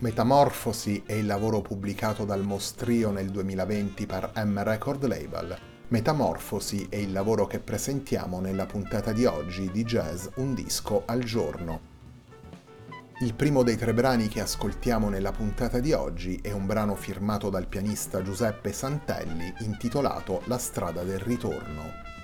[0.00, 5.58] Metamorfosi è il lavoro pubblicato dal Mostrio nel 2020 per M Record Label.
[5.88, 11.24] Metamorfosi è il lavoro che presentiamo nella puntata di oggi di Jazz Un disco al
[11.24, 11.80] giorno.
[13.22, 17.50] Il primo dei tre brani che ascoltiamo nella puntata di oggi è un brano firmato
[17.50, 22.17] dal pianista Giuseppe Santelli intitolato La strada del ritorno.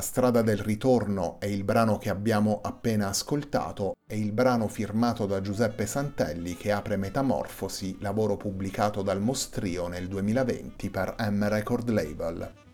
[0.00, 5.40] Strada del ritorno è il brano che abbiamo appena ascoltato, è il brano firmato da
[5.40, 12.64] Giuseppe Santelli che apre Metamorfosi, lavoro pubblicato dal Mostrio nel 2020 per M Record Label.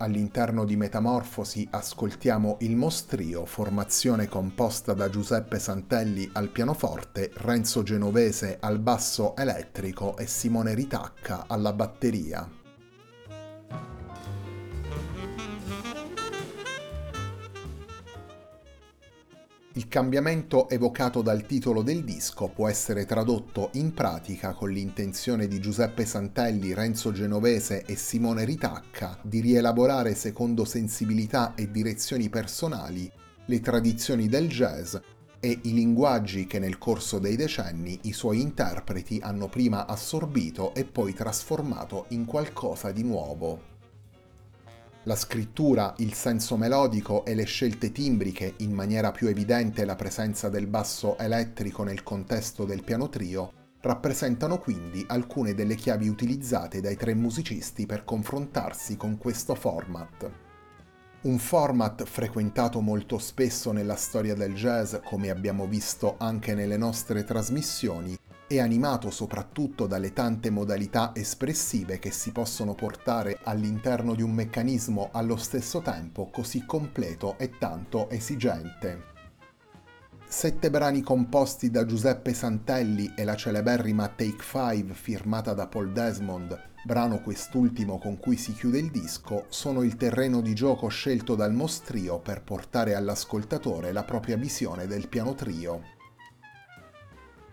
[0.00, 8.58] All'interno di Metamorfosi ascoltiamo Il Mostrio, formazione composta da Giuseppe Santelli al pianoforte, Renzo Genovese
[8.60, 12.57] al basso elettrico e Simone Ritacca alla batteria.
[19.78, 25.60] Il cambiamento evocato dal titolo del disco può essere tradotto in pratica con l'intenzione di
[25.60, 33.08] Giuseppe Santelli, Renzo Genovese e Simone Ritacca di rielaborare secondo sensibilità e direzioni personali
[33.46, 34.96] le tradizioni del jazz
[35.38, 40.86] e i linguaggi che nel corso dei decenni i suoi interpreti hanno prima assorbito e
[40.86, 43.77] poi trasformato in qualcosa di nuovo.
[45.04, 50.48] La scrittura, il senso melodico e le scelte timbriche, in maniera più evidente la presenza
[50.48, 56.96] del basso elettrico nel contesto del piano trio, rappresentano quindi alcune delle chiavi utilizzate dai
[56.96, 60.30] tre musicisti per confrontarsi con questo format.
[61.20, 67.24] Un format frequentato molto spesso nella storia del jazz, come abbiamo visto anche nelle nostre
[67.24, 68.16] trasmissioni,
[68.48, 75.10] è animato soprattutto dalle tante modalità espressive che si possono portare all'interno di un meccanismo
[75.12, 79.16] allo stesso tempo così completo e tanto esigente.
[80.26, 86.58] Sette brani composti da Giuseppe Santelli e la celeberrima Take Five firmata da Paul Desmond,
[86.84, 91.52] brano quest'ultimo con cui si chiude il disco, sono il terreno di gioco scelto dal
[91.52, 95.96] mostrio per portare all'ascoltatore la propria visione del piano trio.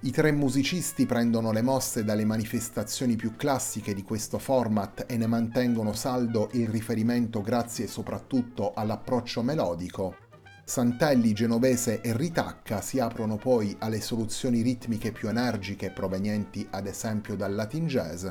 [0.06, 5.26] I tre musicisti prendono le mosse dalle manifestazioni più classiche di questo format e ne
[5.26, 10.18] mantengono saldo il riferimento grazie soprattutto all'approccio melodico.
[10.64, 17.36] Santelli, Genovese e Ritacca si aprono poi alle soluzioni ritmiche più energiche provenienti ad esempio
[17.36, 18.28] dal Latin jazz,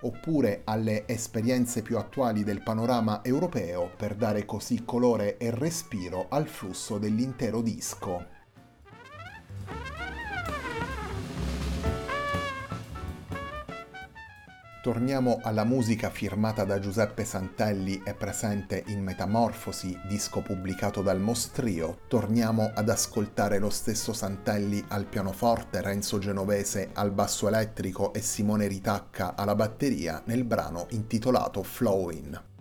[0.00, 6.46] oppure alle esperienze più attuali del panorama europeo per dare così colore e respiro al
[6.46, 8.36] flusso dell'intero disco.
[14.88, 21.98] Torniamo alla musica firmata da Giuseppe Santelli e presente in Metamorfosi, disco pubblicato dal Mostrio.
[22.08, 28.66] Torniamo ad ascoltare lo stesso Santelli al pianoforte, Renzo Genovese al basso elettrico e Simone
[28.66, 32.57] Ritacca alla batteria nel brano intitolato Flowin'.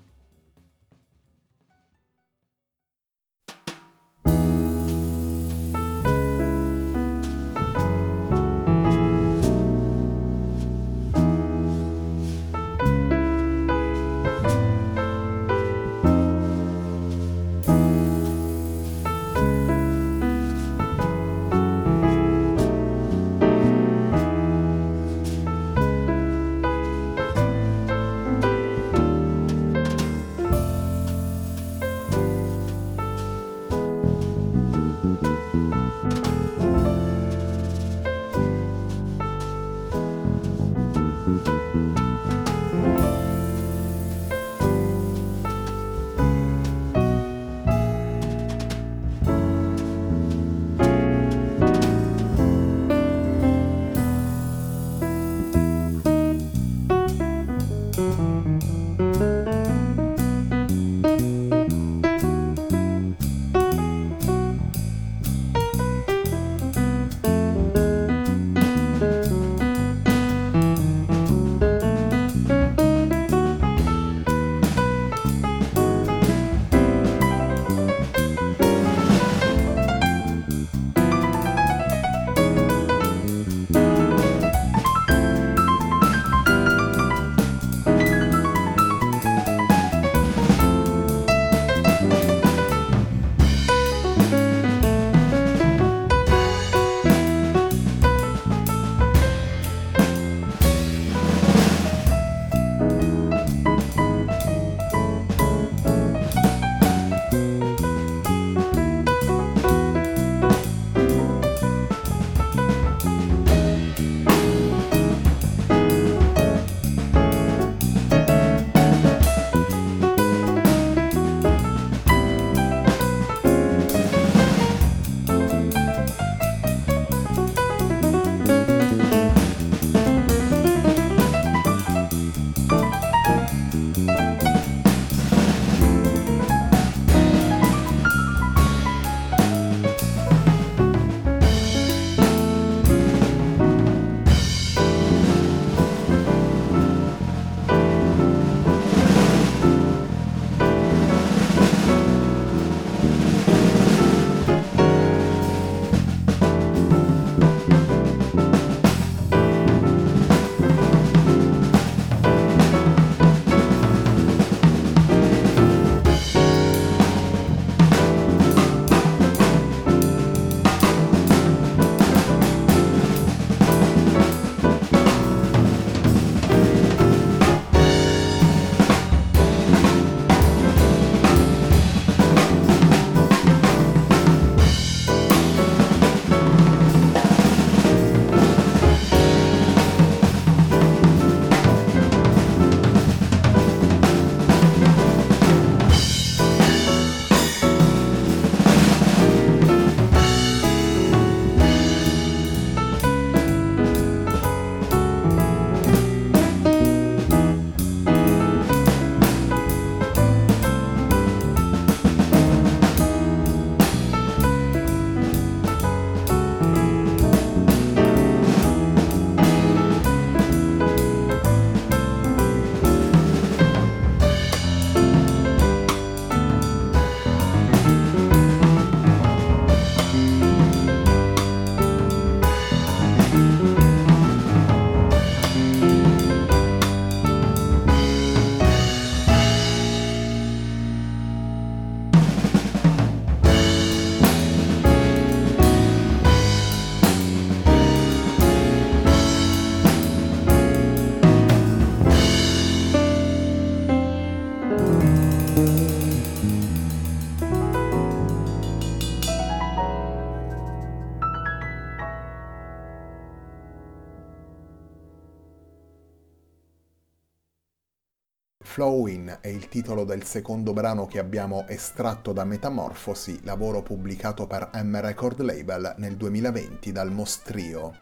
[268.78, 274.70] Flowin è il titolo del secondo brano che abbiamo estratto da Metamorfosi, lavoro pubblicato per
[274.72, 277.98] M Record Label nel 2020 dal Mostrio.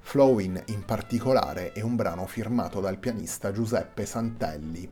[0.00, 4.86] Flowin in particolare è un brano firmato dal pianista Giuseppe Santelli.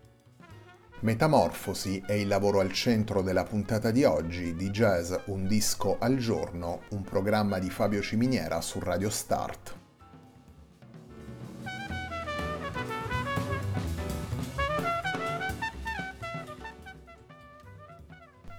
[1.00, 6.16] Metamorfosi è il lavoro al centro della puntata di oggi di Jazz Un disco al
[6.16, 9.82] giorno, un programma di Fabio Ciminiera su Radio Start.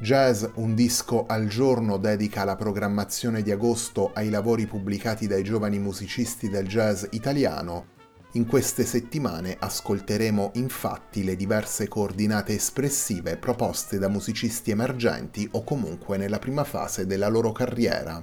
[0.05, 5.79] Jazz Un disco al giorno dedica la programmazione di agosto ai lavori pubblicati dai giovani
[5.79, 7.87] musicisti del jazz italiano.
[8.33, 16.17] In queste settimane ascolteremo infatti le diverse coordinate espressive proposte da musicisti emergenti o comunque
[16.17, 18.21] nella prima fase della loro carriera.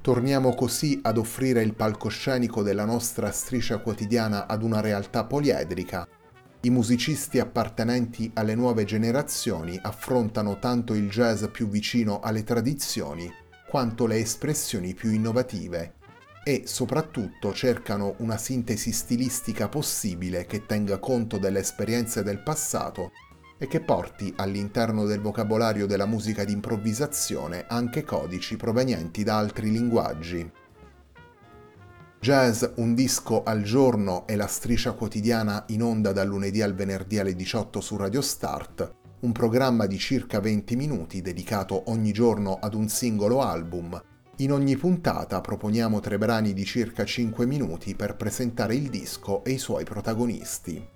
[0.00, 6.08] Torniamo così ad offrire il palcoscenico della nostra striscia quotidiana ad una realtà poliedrica
[6.60, 13.30] i musicisti appartenenti alle nuove generazioni affrontano tanto il jazz più vicino alle tradizioni
[13.68, 15.94] quanto le espressioni più innovative
[16.44, 23.10] e soprattutto cercano una sintesi stilistica possibile che tenga conto delle esperienze del passato
[23.58, 29.70] e che porti all'interno del vocabolario della musica di improvvisazione anche codici provenienti da altri
[29.70, 30.48] linguaggi.
[32.18, 37.18] Jazz Un disco al giorno è la striscia quotidiana in onda dal lunedì al venerdì
[37.18, 42.74] alle 18 su Radio Start, un programma di circa 20 minuti dedicato ogni giorno ad
[42.74, 44.02] un singolo album.
[44.38, 49.52] In ogni puntata proponiamo tre brani di circa 5 minuti per presentare il disco e
[49.52, 50.95] i suoi protagonisti.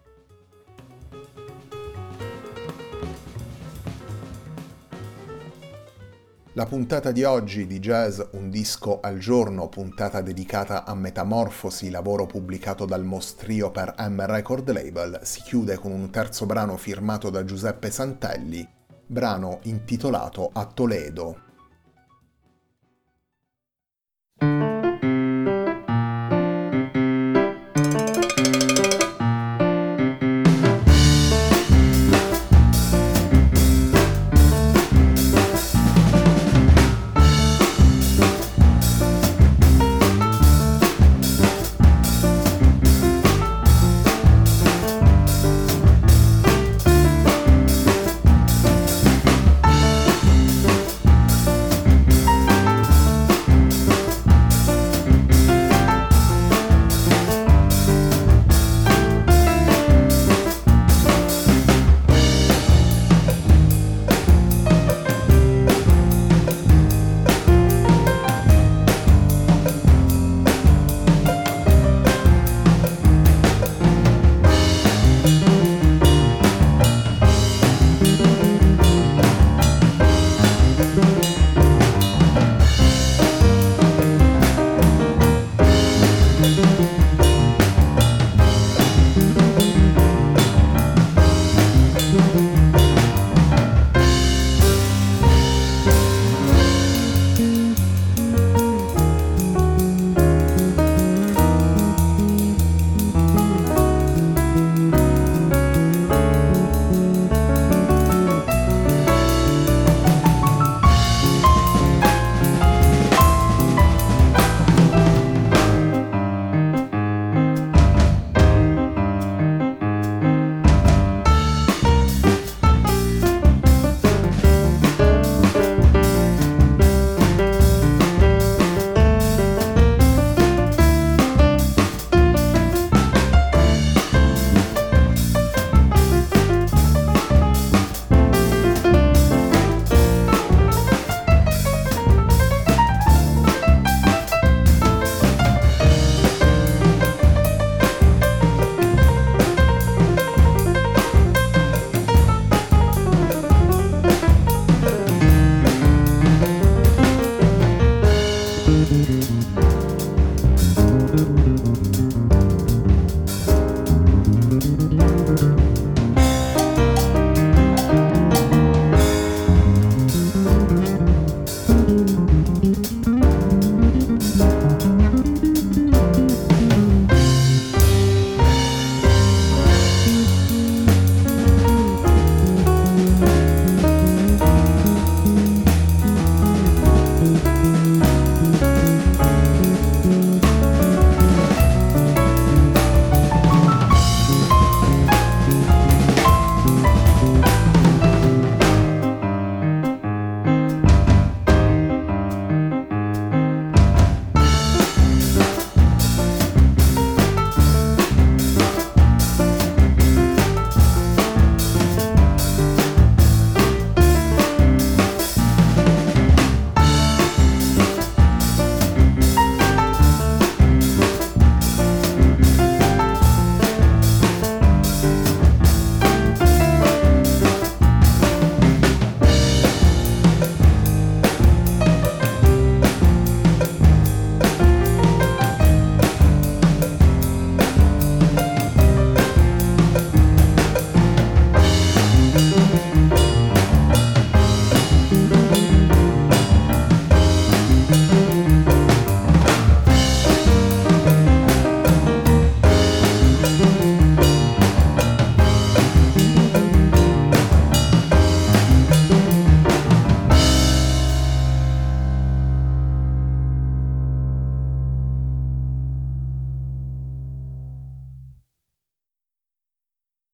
[6.61, 12.27] La puntata di oggi di Jazz Un disco al giorno, puntata dedicata a Metamorfosi, lavoro
[12.27, 17.47] pubblicato dal Mostrio per M Record Label, si chiude con un terzo brano firmato da
[17.47, 18.69] Giuseppe Santelli,
[19.07, 21.50] brano intitolato A Toledo,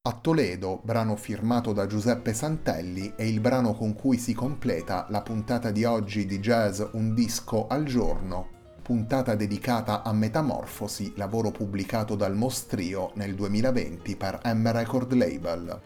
[0.06, 5.20] A Toledo, brano firmato da Giuseppe Santelli, è il brano con cui si completa la
[5.20, 8.46] puntata di oggi di Jazz Un disco al giorno,
[8.82, 15.80] puntata dedicata a Metamorfosi, lavoro pubblicato dal Mostrio nel 2020 per M Record Label.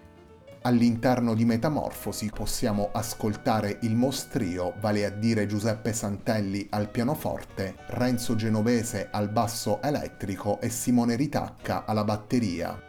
[0.65, 8.35] All'interno di Metamorfosi possiamo ascoltare il Mostrio, vale a dire Giuseppe Santelli al pianoforte, Renzo
[8.35, 12.89] Genovese al basso elettrico e Simone Ritacca alla batteria.